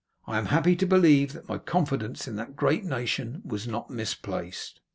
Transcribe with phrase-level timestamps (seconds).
[0.25, 4.81] I am happy to believe that my confidence in that great nation was not misplaced.